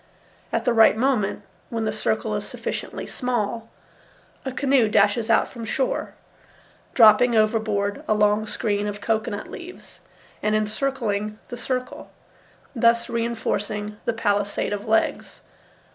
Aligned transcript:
At 0.51 0.65
the 0.65 0.73
right 0.73 0.97
moment 0.97 1.43
when 1.69 1.85
the 1.85 1.91
circle 1.91 2.35
is 2.35 2.43
sufficiently 2.43 3.05
small, 3.05 3.69
a 4.43 4.51
canoe 4.51 4.89
dashes 4.89 5.29
out 5.29 5.47
from 5.47 5.63
shore, 5.63 6.15
dropping 6.95 7.35
overboard 7.35 8.03
a 8.07 8.15
long 8.15 8.47
screen 8.47 8.87
of 8.87 8.99
cocoanut 8.99 9.51
leaves 9.51 9.99
and 10.41 10.55
encircling 10.55 11.37
the 11.49 11.57
circle, 11.57 12.09
thus 12.75 13.09
reinforcing 13.09 13.97
the 14.05 14.13
palisade 14.13 14.73
of 14.73 14.87
legs. 14.87 15.41